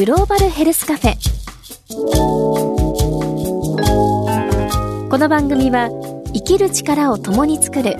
[0.00, 1.14] グローバルヘルスカフェ。
[5.10, 5.90] この番組は
[6.32, 7.96] 生きる力を共に作る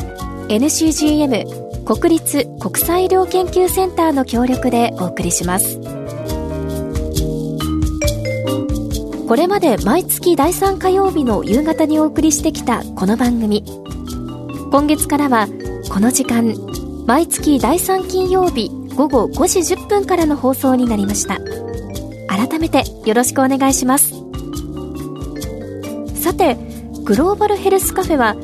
[0.48, 5.78] NCGM 国立国際医療研究センターの協力でお送りします。
[9.28, 13.62] これまで毎月第3火曜日の夕方にお送りしてきたこの番組。
[14.70, 15.48] 今月からは
[15.90, 16.54] この時間
[17.06, 21.38] 毎月第3金曜日午後5時10分からの放送になりました。
[22.60, 24.14] めてよろしくお願いします。
[26.14, 26.56] さて
[27.02, 28.36] グローバルヘルスカフェは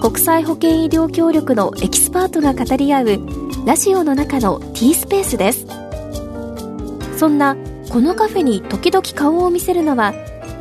[0.00, 3.18] 国際保健医療協力のエキスパートが語り合う
[3.66, 5.66] ラジオの中の T スペースです。
[7.18, 7.56] そんな
[7.90, 10.14] このカフェに時々顔を見せるのは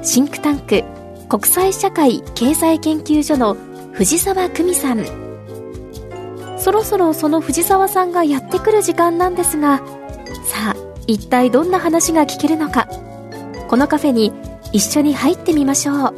[0.03, 0.83] シンクタンク
[1.29, 3.55] 国際社会経済研究所の
[3.93, 5.05] 藤沢久美さん。
[6.57, 9.79] そろそろその藤沢さんがやってくる時間なんですが
[10.45, 10.75] さあ
[11.07, 12.87] 一体どんな話が聞けるのか。
[13.73, 14.31] このカフェに
[14.71, 16.13] 一緒に入ってみましょう。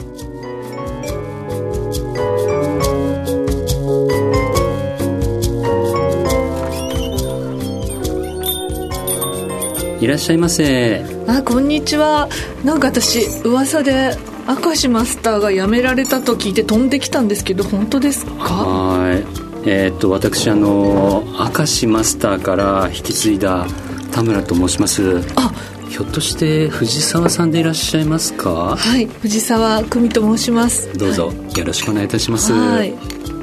[10.03, 11.05] いらっしゃいませ。
[11.29, 12.27] あこんにちは。
[12.65, 14.17] なんか私噂で
[14.49, 18.33] 明石マスターが辞められたと聞いて飛んできたんですけど本当ですか？
[18.33, 19.23] はい。
[19.65, 21.23] えー、っと私あの
[21.55, 23.65] 明石マスターから引き継いだ
[24.11, 25.21] 田村と申します。
[25.37, 25.53] あ
[25.95, 28.75] ひょっとして藤沢さんでいらっしゃいますか？
[28.75, 30.91] はい藤沢久美と申します。
[30.97, 32.51] どうぞ、よろしくお願いいたします。
[32.51, 32.93] はい。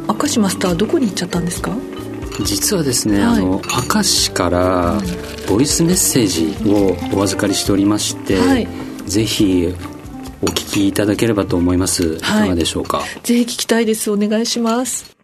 [0.06, 1.74] 明石マスターはどこに行っちゃったんですか？
[2.44, 3.38] 実はですね、はい。
[3.38, 3.62] あの
[3.94, 5.00] 明石から
[5.48, 8.68] ボイスメッセージをお預かりしておりまして、はい。
[9.06, 9.74] ぜひ
[10.42, 13.00] お聞きいただければと思います、い、かがでしょうか？
[13.22, 14.10] ぜひ聞きたいです。
[14.10, 15.16] お願いします。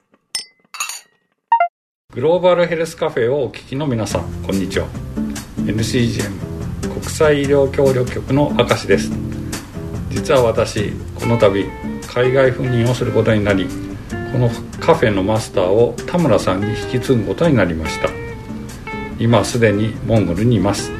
[2.14, 4.88] グローバルヘルスカフェをお聞きの皆さんこんにちは。
[5.58, 6.47] NCGM
[6.98, 9.12] 国際医療協力局の明石です。
[10.10, 11.64] 実は私この度
[12.08, 13.68] 海外赴任をすることになり
[14.32, 14.50] この
[14.80, 18.08] カフェのマスターを田村さんに引き継ぐことになりました。
[19.20, 20.90] 今すでにモンゴルにいます。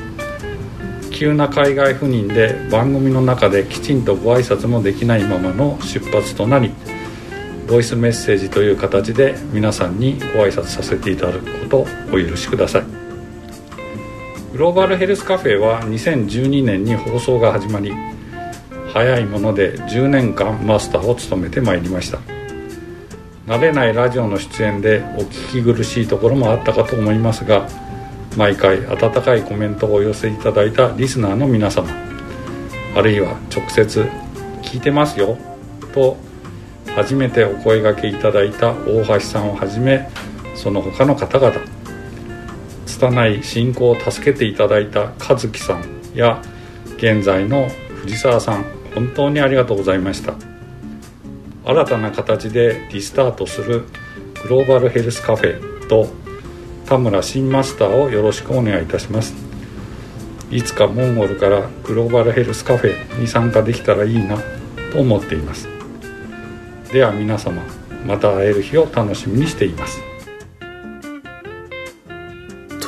[1.10, 6.70] 急な海外赴任で番組の中できちんとご挨拶もできないままの出発となり
[7.66, 12.97] ボイスメッセージという形で皆さんにご挨拶させていただくことをお許しください。
[14.58, 17.92] グローバルヘルスカフェは2012年に放送が始まり
[18.92, 22.19] 早いもので10年間マスターを務めてまいりました。
[23.46, 27.69] 慣れないラジオの出演でお聞き苦しいところもあったかと思いますが
[28.36, 31.88] 毎回温かいコメントをお寄せいただいたリスナーの皆様
[32.96, 34.10] あるいは直接
[34.62, 35.38] 「聞いてますよ」
[35.94, 36.16] と
[36.96, 40.10] 初めてお声がけいただいた大橋さんをはじめ
[40.56, 41.77] その他の方々
[42.98, 46.42] 拙い進行を助けていただいた和樹さんや
[46.97, 47.69] 現在の
[48.03, 50.34] 藤沢さん本当にありがとうございました。
[51.64, 53.84] 新たな形でリスタートする
[54.42, 56.08] グローバルヘルスカフェと
[56.87, 59.34] 田村新マスターをよろしくお願いいたします。
[60.50, 64.38] いつかモンゴルからグローバルヘルスカフェに参加できたらいいな
[64.92, 65.69] と思っています。
[66.91, 67.62] では皆様
[68.06, 70.00] また会える日を楽しみにしています。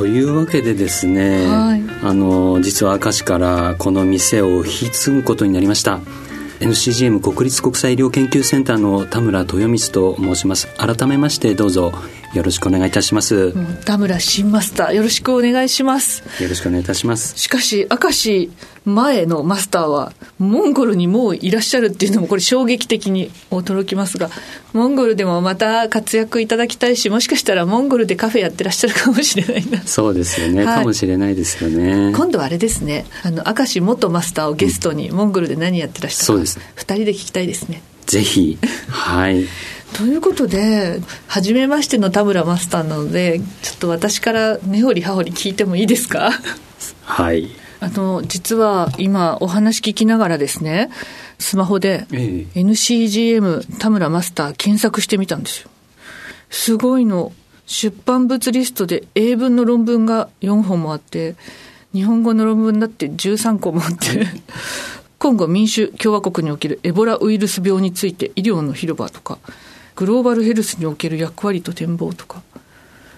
[0.00, 1.82] というわけでですね、はい。
[2.02, 6.00] あの実は明石からこの店を引き継ぐことになりました
[6.60, 10.68] NCGM 国立国際医療研究センターの田村豊光と申します。
[10.76, 11.92] 改めましてどうぞ
[12.34, 13.54] よろしくお願いいたします、
[13.84, 16.22] 田村新マスターよろしくお願いします。
[16.38, 17.36] ろしくお願いいたします。
[17.36, 18.50] しかし明石
[18.84, 24.30] 前のマスターはモンゴルにもういらっしゃるっていうのもこれ衝撃的に驚きますが
[24.72, 29.82] モンゴルでもまた活躍いただきたいしもしかしたらモンゴルでカフェやってらっしゃるかもしれないな。
[29.82, 30.78] そうですよね、はい。
[30.78, 32.12] かもしれないですよね。
[32.14, 33.06] 今度はあれですね。
[33.22, 36.74] あの明石元マスターをゲストにモンゴルで何やってらっしゃるか、そうです。
[36.76, 37.82] 2人で聞きたいですね。
[38.06, 38.58] ぜひ。
[38.88, 39.44] はい。
[39.94, 46.30] ということで初めましての田村マスターなのでちょっと私から根掘り葉掘り聞いてもいいですか？
[47.04, 47.48] はい。
[47.80, 50.90] あの実は今お話聞きながらですね
[51.38, 55.70] スマホでえ NCGM 田村マスター検索してみたんですよ。
[56.50, 57.32] すごいの。
[57.66, 61.36] 出版物リストで英文の論文が4本もあって
[61.94, 64.26] 日本語の論文だって13個もあって
[65.20, 69.38] 今後民主共和国におけるエボラウイルス病について医療の広場とか
[69.94, 72.42] グローバルヘルスにおける役割と展望とか。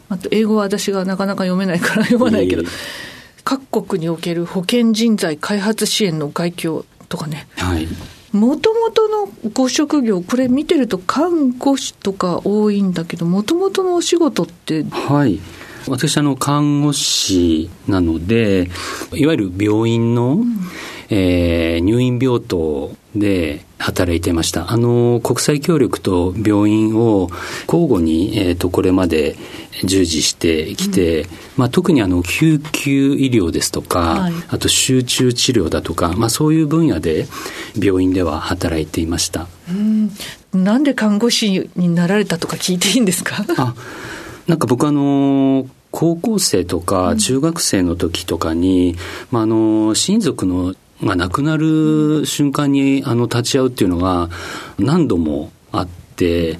[0.08, 3.42] あと英語は私がなかなか読めないから読まないけどいえいえ。
[3.44, 7.46] 各国における保健人材開発支援の概況とかね。
[7.56, 7.86] はい。
[8.32, 14.82] もともとのご職業これ見てると看護師とか多いんだけどもともとのお仕事って？
[14.90, 15.40] はい。
[15.88, 18.70] 私、あの、看護師なので、
[19.14, 20.58] いわゆる病院の、うん、
[21.14, 24.72] えー、入院病棟で働いてました。
[24.72, 27.28] あの、国際協力と病院を
[27.66, 29.36] 交互に、えっ、ー、と、これまで
[29.84, 31.28] 従事してきて、うん、
[31.58, 37.26] まあ、特にあの、救急医療ですとか、はい、あと集中治療だとか、まあ、そういう分野で
[37.78, 39.48] 病院では働いていました。
[39.68, 40.10] うん。
[40.54, 43.44] なんで看護師になられたとか聞いていいんですか？
[43.58, 43.74] あ、
[44.46, 48.96] なんか僕あの、高校生とか中学生の時とかに、うん、
[49.30, 54.28] まあ、あの、親族のが亡くなる瞬間にあの立ち会うっていうのが
[54.78, 56.58] 何度もあって、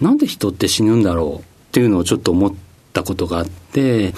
[0.00, 2.54] なんで人って死ぬんだろうっていうのをちょっと思っ
[2.92, 4.12] たことがあって、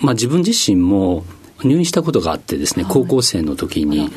[0.00, 1.24] まあ自分自身も
[1.64, 4.10] 入院したことがあってですね、高校生の時に。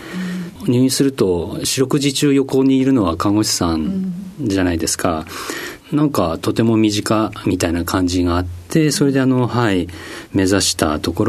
[0.68, 5.26] 入院すると四六時中横にいるのは看護師さんじゃないですか。
[5.92, 9.88] なんかとても身近みたいな感じがあってそれであのはい
[10.34, 11.26] 目指したとこ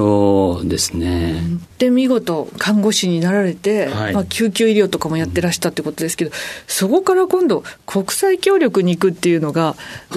[0.61, 1.43] ろですね。
[1.79, 6.31] で見事看護師になられて、はい、まあ、救急医療とかもやってらしたってことですけど
[6.67, 9.75] そこから今度国際協力に行くっていうのが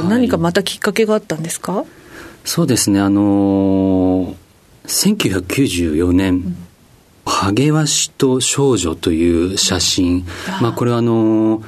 [0.08, 1.86] 何かまたきっかけがあったんですか、はい、
[2.44, 4.36] そうですねあの
[4.86, 6.58] 1994年、うん
[7.26, 10.26] ハゲワシと少女という写真、
[10.62, 11.64] まあ、これはあの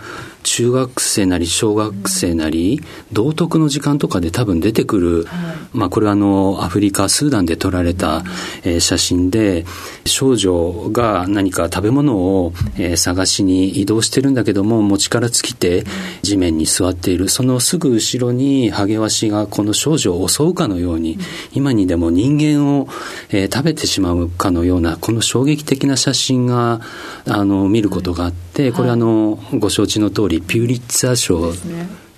[0.48, 5.28] 中学生なり小学生なり、道徳の時間とかで多分出てくる、
[5.74, 8.24] まあこれはあのアフリカ、スーダンで撮られた、
[8.64, 9.66] え写真で、
[10.06, 15.84] 少女が何か食べ物を、え探しに移動してるんだけども、持ちから尽きて
[16.22, 17.28] 地面に座っている。
[17.28, 21.20] そのすぐ後ろにハゲワシがこの少女を襲うかのように、
[21.52, 22.88] 今にでも人間を、
[23.32, 26.80] え食べてしまうかのような、この衝撃的な写真が、
[27.26, 31.54] あの、見ることがあって、これあの、ご承知の通り、ピューリッツァー賞を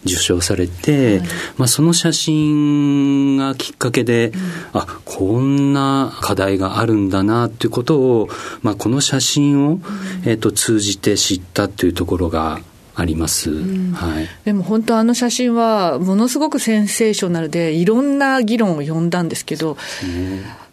[0.05, 1.27] 受賞されて、はい、
[1.57, 4.39] まあ、その写真がきっかけで、うん、
[4.73, 8.29] あこんな課題があるんだなということを、
[8.61, 9.81] まあ、この写真を、うん、
[10.25, 12.59] えーと、通じて知ったというところが
[12.95, 19.77] あります、うん、はい、でも本当あの写真はものすごくセンセーショナルでいろんな議論を呼んだんですけど、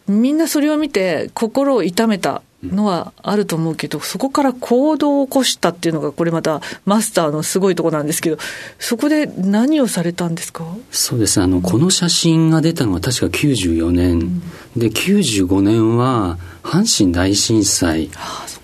[0.08, 8.38] みんなそれを見て心を痛めたのはあると思うけど、そこから行動を起こしたっていうのが、これまたマスターのすごいとこなんですけど、
[8.78, 10.64] そこで何をされたんですか？
[10.90, 14.40] そうですあの、この写真が出たのは確か94年、うん、
[14.76, 18.08] で、95年は阪神大震災。
[18.14, 18.55] はあ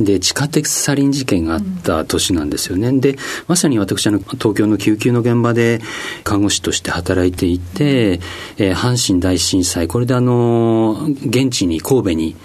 [0.00, 2.92] で、地下鉄サリン事件があった年なんですよね。
[3.00, 3.16] で、
[3.46, 5.80] まさに私、あの、東京の救急の現場で
[6.24, 8.20] 看護師として働いていて、
[8.56, 12.36] えー、阪神大震災、これであの、現地に、神戸に、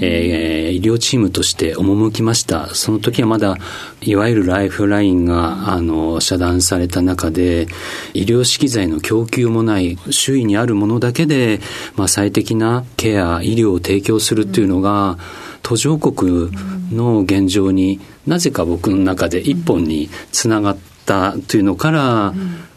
[0.00, 2.74] えー、医療チームとして赴きました。
[2.74, 3.56] その時はまだ、
[4.02, 7.68] いわゆるライフラインが、あの、遮断された中で、
[8.12, 11.60] 医療資機材の供給もない、周囲にあるものだけで、
[11.96, 15.18] まあ、最適なケア、医療を提供するっていうのが、
[15.48, 16.52] うん途上国
[16.92, 20.76] の現状になぜか僕の中で一本につながっ
[21.06, 22.34] たというのから、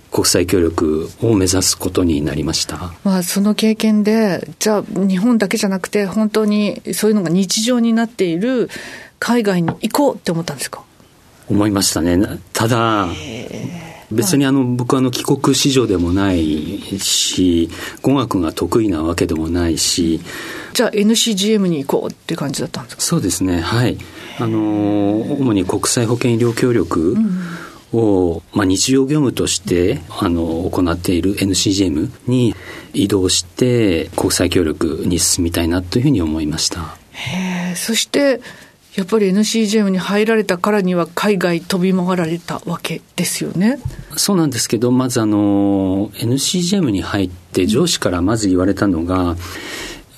[0.10, 8.70] 国際協力を目指すことになりました、まあ、その経験で、じゃあ、日本だけじゃなくて、本当にそういうのが日常になっている
[9.20, 10.82] 海外に行こうって思ったんですか？
[11.50, 12.18] 思いましたね。
[12.54, 13.08] ただ、
[14.12, 17.70] 別にあの、僕はあの帰国子女でもないし、
[18.02, 20.22] 語学が得意なわけでもないし。
[20.74, 23.02] じゃあ NCGM に行こうって感じだったんですか？
[23.02, 23.98] そうですね、はい。
[24.40, 27.18] あの、主に国際保険医療協力
[27.94, 32.54] を、まあ、日常業務としてあの行っている NCGM に
[32.94, 36.98] 移動して国際協力に進みたいなというふうに思いました。
[37.12, 38.42] へそして
[38.98, 43.80] やっぱり NCGM に入られたからには海外飛び回られたわけですよね。
[44.16, 49.36] そうなんですけど、まずあの、NCGM に入って上司からまず言われたのが、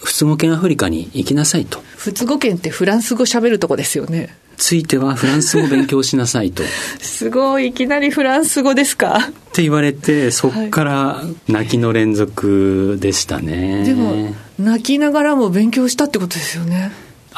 [0.02, 1.84] 仏語圏アフリカに行きなさいと。
[1.98, 4.34] 仏語圏ってフランス語喋るとこですよね。
[4.56, 6.64] ついてはフランス語勉強しなさいと。
[7.02, 9.18] すごい、いきなりフランス語ですか？
[9.30, 13.84] って言われて、そっから泣きの連続でしたね。
[13.84, 16.92] でも、泣きながらも勉強したってことですよね。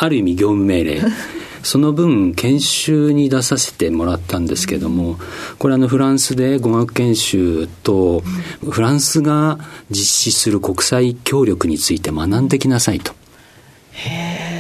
[0.03, 1.01] ある意味業務命令。
[1.62, 5.20] その分研修に出させてもらったんですけども、
[5.60, 8.24] これあのフランスで語学研修と、
[8.67, 9.60] フランスが
[9.91, 13.13] 実施する国際協力について学んできなさいと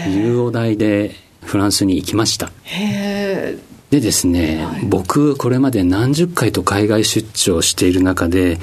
[0.07, 2.51] いうお題でフランスに行きました。
[3.89, 8.59] でですね、僕これまで何十回と海外出張している中で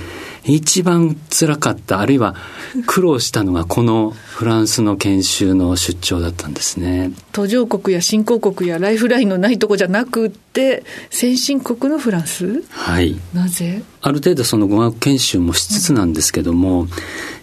[0.52, 2.34] 一番辛かったあるいは
[2.86, 7.12] 苦労したのがこのフランスの研修の出張だったんですね。
[7.32, 12.62] 途上国や新興国やライフラインのないとこじゃなくて先進国のフランス？
[12.70, 13.16] はい。
[13.34, 13.82] なぜ？
[14.00, 16.88] ある程度その語学研修もしつつなんですけども、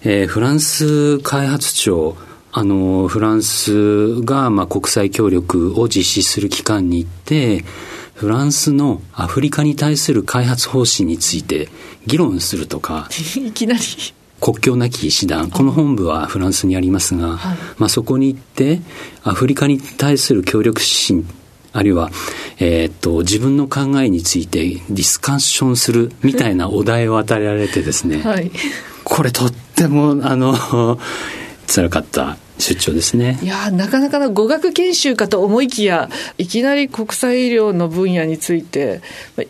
[0.04, 2.16] えーフランス開発庁
[2.52, 7.66] あのフランスがまあ国際協力を実施する機関に行って
[8.15, 11.69] フランスのアフリカに対する開発方針について
[12.07, 13.81] 議論するとか いきなり。
[14.41, 17.57] 国境なき医師団この本部はフランスにありますが、はい。
[17.77, 18.81] まあ、そこに行って
[19.24, 21.25] アフリカに対する協力指針
[21.72, 22.12] あるいは、
[22.60, 28.51] えーっと自分の考えについてディスカッションするみたいなお題を与えられてですね、はい。
[29.03, 31.00] これとってもあの
[31.67, 33.40] 辛かった出張ですね。
[33.42, 33.48] い。
[33.48, 39.02] やーなかなかの語学研修かと思いきやいきなり国際医療の分野について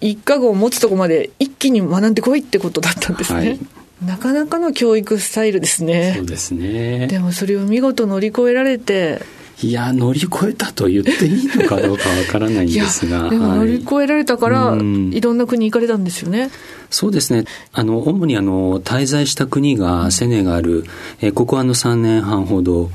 [0.02, 3.60] 一家語を持つとこまで一気に学んでこいってことだったんですね、はい。
[4.06, 7.08] なかなかの教育スタイルですそねうですね。
[7.08, 9.22] でもそれを見事乗り越えられて
[9.62, 15.14] いや乗り越えたと言っていいのかどうかわからないんですがでも乗りはい越えられたから、うん。
[15.14, 16.50] いろんな国行かれたんですよね。
[16.90, 17.46] そうですね。
[17.74, 20.86] あの、主にあの、滞在した国がセネガル、
[21.22, 22.90] えーここはあの3年半ほど、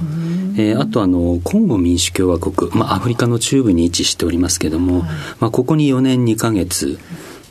[0.57, 5.05] えーあとあの、コンゴ民主共和国、まあ、アフリカの中部に位置しておりますけども、
[5.39, 6.99] まあ、ここに4年2ヶ月、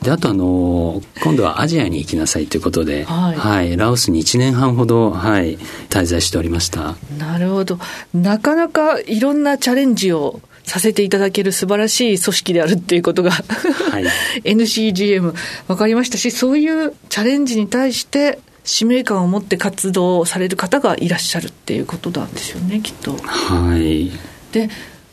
[0.01, 5.57] で、あとあの、今度はアジアに行きなさいということで、はいラオスに1年半ほど、はい、
[5.89, 6.95] 滞在しておりました。
[7.17, 7.79] なるほど
[8.13, 13.33] なかなかいろんなチャレンジをさせていただける素晴らしい組織であるっていうことが、い
[14.45, 15.33] NCGM
[15.67, 23.13] 分かりましたしそういうチャレンジに対して使命感を持って活動される方がいらっしゃるっていうことなんですよねきっと。
[23.17, 24.11] はい。
[24.51, 24.69] で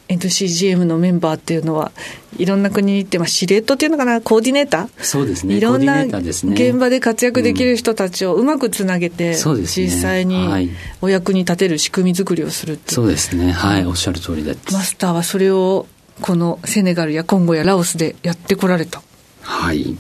[0.09, 1.91] NCGM のメンバーっていうのは
[2.39, 4.89] いろんな国に行って、まあ、司令塔っていうのかなコーディネーター？
[5.03, 5.57] そうですね。
[5.57, 10.71] いろんな現場で活躍できる人たちをうまくつなげて、そうですね実際はにい
[11.01, 13.53] お役に立てる仕組み作りをするっていうそうですね。
[13.53, 14.73] はい、おっしゃる通りです。
[14.73, 15.87] マスターはそれを
[16.21, 19.03] このセネガルやコンゴやラオスでやってこられた
[19.43, 19.97] はい。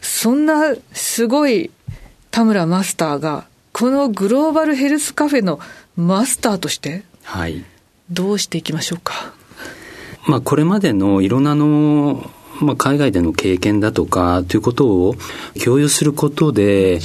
[0.00, 1.70] そんなすごい
[2.30, 5.60] 田村マスターがこのグローバルヘルスカフェの
[5.96, 7.64] マスターとしてはい。
[8.10, 9.34] どうしていきましょうか？
[10.26, 15.14] まあ、これまでのいろんなの、まあ、海外での経験だとかということを
[15.64, 17.00] 共有することで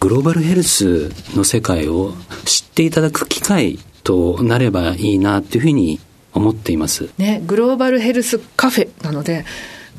[0.00, 2.12] グローバルヘルスの世界を
[2.44, 6.00] 知っていただく機会となればいいなというふうに
[6.32, 7.08] 思っています。
[7.18, 9.44] ねグローバルヘルスカフェなので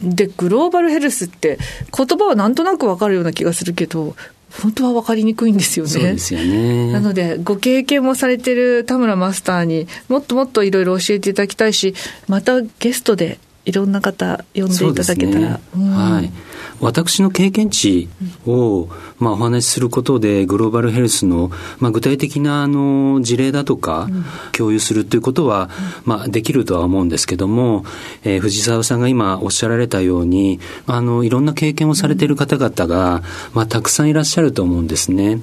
[0.03, 1.57] でグローバルヘルスって
[1.95, 4.15] 言葉はなんとなくわかるような気がするけど
[4.61, 5.91] 本当は分かりにくいんですよね。
[6.33, 6.91] よね。
[6.91, 11.93] なので、ご経験もされてる田村マスターにもっともっといろいろ教えていただきたいし、
[12.27, 15.39] またゲストでいろんな方呼んでいただけたら。
[15.39, 16.31] ねうんはい。
[16.79, 18.07] 私の経験値
[18.45, 18.87] を、
[19.19, 24.07] まあ、お話しすることで、グローバルヘルスの、まあ、具体的なあの事例だとか、
[24.53, 25.69] 共有するということは、
[26.05, 27.83] まあ、できるとは思うんですけども、
[28.23, 33.21] えー藤沢さんが今おっしゃられたように、あの、いろんな経験をされている方々が、
[33.53, 35.41] まあ、たくさんいらっしゃると思うんですね。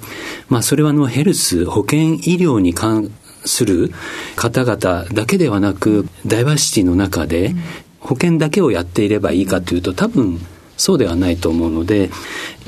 [0.49, 3.11] まあ、それはあの、ヘルス、保健医療に関
[3.45, 3.93] する
[4.37, 7.54] 方々だけではなく、ダイバーシティの中で、
[8.04, 10.38] 保険だけをやっていればいいかというと多分
[10.76, 12.11] そうではないと思うので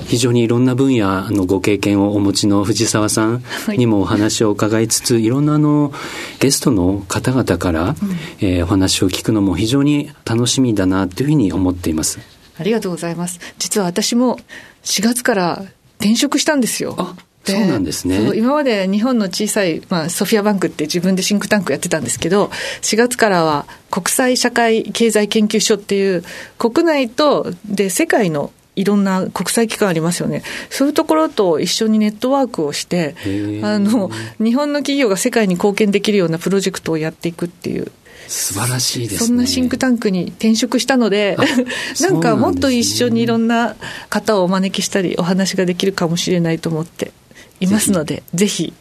[0.07, 3.43] 非常にいろんな分野のご経験をお持ちの藤沢さん
[3.77, 5.93] にもお話を伺いつつ、い、ろんなあの
[6.39, 7.95] ゲストの方々から、
[8.41, 12.19] えーお話を聞くのも非常に楽しみだなというふうに思っています。
[12.59, 13.39] ありがとうございます。
[13.59, 14.39] 実は私も
[14.83, 15.65] 4月から
[15.99, 16.95] 転職したんですよ。
[16.99, 17.15] あ
[17.53, 18.37] そうなんですね。
[18.37, 22.51] 今まで日本の小さい、まあ、ソフィアバンクって自分でシンクタンクやってたんですけど、
[22.83, 26.25] 4月からは国際社会経済研究所っていう、
[26.59, 30.43] 国内と、で、世界のいろんな国際機関ありますよね。
[30.71, 33.17] そういうところと一緒にネットワークをして
[33.65, 37.91] あの、日本の企業が世界に貢献できるようなプロジェクトをやっていくっていう、
[38.29, 39.27] 素晴らしいですね。
[39.27, 41.45] そんなシンクタンクに転職したので、あ
[42.03, 43.77] なんかもっと一緒にいろんな
[44.11, 47.13] 方をお招きしたり、お話ができるかもしれないと思って
[47.61, 48.73] いますので、ぜひ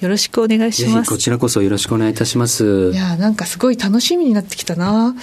[0.00, 1.16] よろしくお願いしますぜひこ。
[1.18, 2.96] ちらこそよろしくお願いいたしますい。
[2.96, 5.14] やーなんかすごい楽しみになってきたな。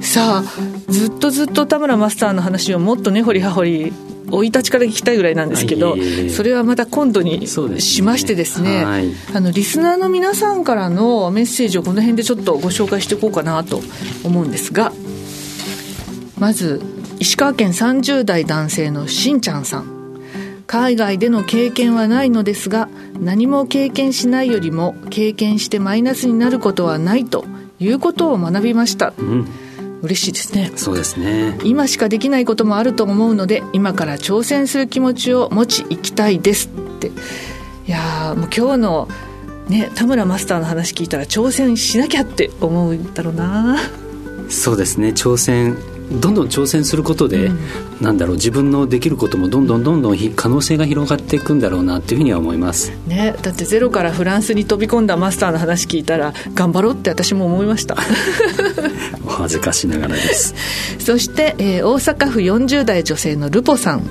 [0.00, 3.92] さあ、ずっとずっと田村マスターの話をもっと根掘り葉掘り、
[4.30, 5.96] 生い立ちから聞きたいぐらいなんですけど
[6.30, 13.82] それはまた今度にしましてですね、はいあの、リスナーの皆さんからのメッセージをこの辺でちょっとご紹介していこうかなと
[14.24, 14.92] 思うんですが、
[16.38, 16.80] まず、
[17.18, 19.99] 石川県30代男性のしんちゃんさん。
[20.70, 27.44] 海外での経験はないのですが何も経験しないよりも経験してマイナスになることはないと
[27.80, 29.12] いうことを学びました。
[29.18, 29.48] うん、
[30.02, 30.70] 嬉しいですね。
[30.76, 31.58] そうですね。
[31.64, 37.08] 今しかできないこともあると思うので今から挑戦する気持ちを持ちいきたいですって。
[37.08, 39.08] いやもう今日の
[39.68, 43.76] ね田村マスターの話聞いたら挑戦しなきゃって思うんだろうな。
[44.48, 45.08] そうですね。
[45.08, 45.76] 挑戦
[46.10, 47.58] どんどん挑戦することで、うん、
[48.00, 57.96] なんだろう自分のできることもどんどんどんどん可能性が広がっていくんだろうなっていうふうには思います、ね、だってゼロからフランスに飛び込んだマスターの話聞いたら頑張ろうって私も思いました。
[59.24, 60.54] お恥ずかしながらです。
[60.98, 64.02] そして、えー、大阪府40代女性のルポさん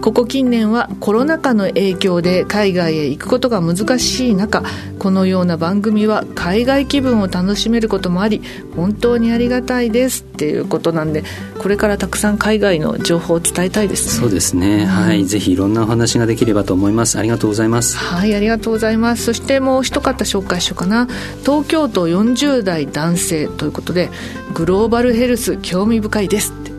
[0.00, 4.62] ここ近年はコロナ禍の影響で海外へ行くことが難しい中
[4.98, 8.40] このような番組は海外気分を楽しめることもあり
[8.74, 11.22] 本当にありがたいですっていうことなんで
[11.58, 17.18] これからたくさん海外の情報を伝えたいです、ね、そうですね、うん、はいぜひいろんなお話ができればと思います。
[17.18, 17.96] ありがとうございます。
[17.96, 19.24] はいありがとうございます。
[19.24, 21.06] そしてもう一方紹介しようかな。
[21.44, 24.08] 東京都40代男性ということで
[24.54, 26.70] グローバルヘルス興味深いですって。
[26.70, 26.74] う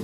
[0.00, 0.03] ん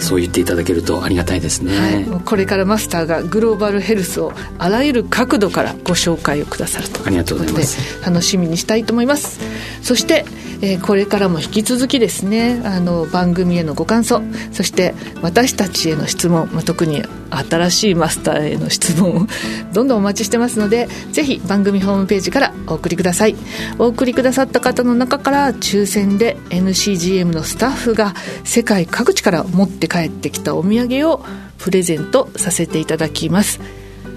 [0.00, 7.06] そう言っていただけるとありがたいですね、はい、これからマスターがグローバルヘルスをあらゆる角度からご紹介をくださると。
[7.06, 8.04] ありがとうございます。
[8.04, 9.40] 楽しみにしたいと思います。
[9.82, 10.24] そして
[10.62, 12.60] えー、これからも引き続きですね。
[12.64, 14.22] あの番組へのご感想。
[14.52, 19.26] そして私たちへの質問、まあ、特に新しいマスターへの質問を
[19.72, 23.36] どんどんお待ちしてますのでぜひ番組ホームページからお送りください。
[23.78, 28.14] お送りくださった方の中から抽選で NCGM のスタッフが
[28.44, 31.24] 世界各地から持って帰ってきたお土産を
[31.58, 33.60] プレゼントさせていただきます。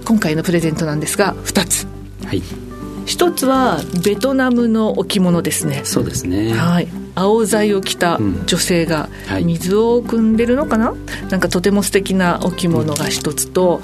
[0.06, 1.88] 今回のプレゼントなんですが2つ。
[2.25, 2.44] はい。
[3.06, 5.82] 一つはベトナムの置物ですね。
[5.84, 6.53] そうですね。
[6.53, 6.88] はい。
[7.15, 9.10] 青材を着た女性が
[9.44, 13.84] 水を汲んでるのかな、うんはい、なんかとても素敵な置物が一つと、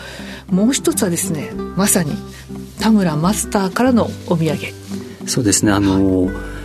[0.50, 2.14] うん、もう一つはですねまさに
[2.80, 4.58] 田村マスターからのお土産。
[5.28, 5.72] そうですね。
[5.72, 6.59] あの、はい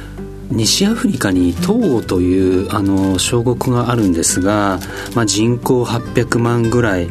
[0.51, 4.79] 西アフリカに東欧というあの小国があるんですが、
[5.15, 7.09] まあ、人口800万ぐらい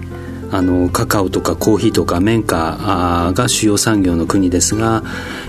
[0.52, 5.04] あのカカオとかコーヒーとか綿花が主要産業の国ですが、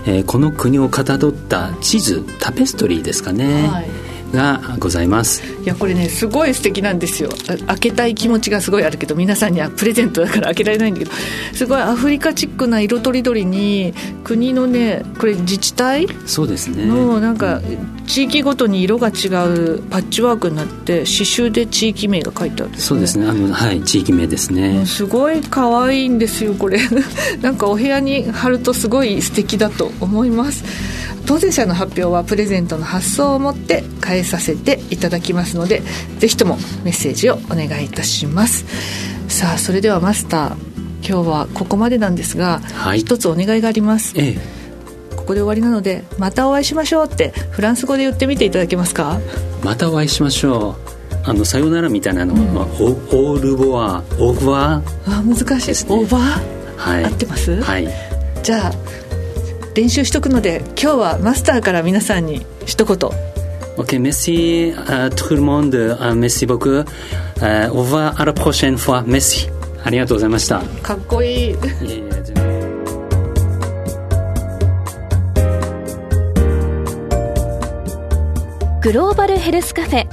[0.07, 4.04] えー、この国をかたどった地図タペストリーですかね、はい。
[4.35, 5.43] がございます。
[5.63, 7.31] いやこれねすごい素敵なんですよ。
[7.67, 11.13] 開けたい気持ちがすごいあるけど皆さんにはプレゼントだから開けられないんだけど
[11.55, 16.09] すごいアフリカチックな色とりどりに国のねこれ自治体？
[16.27, 16.87] そうですね。
[16.87, 17.61] のなんか
[18.07, 23.27] 地域ごとに色が違うパッチワークになって刺繍で地域名が書いてある、ね、そうですね。
[23.27, 24.85] あのはい地域名ですね。
[24.85, 26.79] すごい可愛いんですよこれ。
[27.41, 30.65] なんかお部屋に貼るとすごい素敵だと思います
[31.27, 35.83] 当選者の発表はプレゼントの発送をもって返させていただきますので
[36.19, 38.65] ぜひともメッセージをお願いいたします。
[39.29, 40.57] さあそれではマスター
[41.07, 49.19] 今日はここまでなんですが、はい、一つお願いがあります、ええ、ここで終わりなのでまたお会いしましょうってフランス語で言ってみていただけますか？
[49.63, 50.95] またお会いしましょう。
[51.27, 52.55] あのさよならみたいなの、うん。
[52.55, 55.67] まあ、オールボアオーバーあ難しい。
[55.69, 57.05] です、ね、オーバーはい。
[57.05, 57.63] 合ってます？
[57.63, 57.89] はい。
[58.43, 58.73] じゃあ
[59.75, 62.97] 練習しとくので今日はマスターから皆さんに一言
[63.77, 65.75] Ok, merci à tout le monde.
[65.75, 66.85] Uh, merci beaucoup.
[67.41, 69.03] Uh, au revoir à la prochaine fois.
[69.05, 69.51] Merci.
[69.83, 70.61] ありがとうございました。
[70.81, 71.57] かっこいい。
[78.81, 80.07] グローバルヘルスカフェ。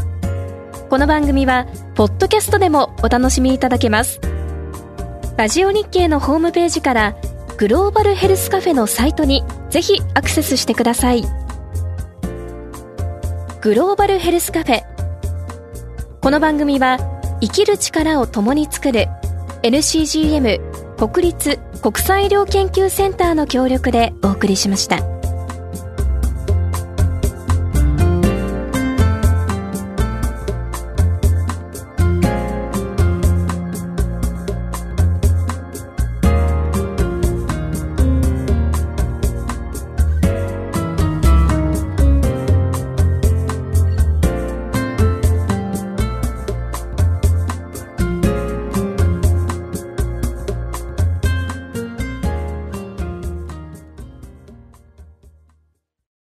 [0.89, 4.19] この番組は、ポッドキャストでもお楽しみいただけます。
[5.37, 7.15] ラジオ日経のホームページから、
[7.61, 11.21] グローバルヘルスカフェのサイトにぜひアクセスしてください
[13.61, 14.81] グローバルヘルスカフェ
[16.21, 16.97] この番組は
[17.39, 19.05] 生きる力を共に作る
[19.61, 25.20] NCGM 国立国際医療研究センターの協力でお送りしました。